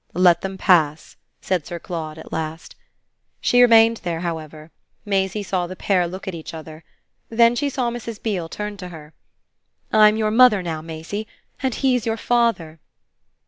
[0.15, 2.75] "Let them pass," said Sir Claude at last.
[3.39, 4.71] She remained there, however;
[5.05, 6.83] Maisie saw the pair look at each other.
[7.29, 8.19] Then she saw Mrs.
[8.19, 9.13] Beale turn to her.
[9.93, 11.27] "I'm your mother now, Maisie.
[11.61, 12.79] And he's your father."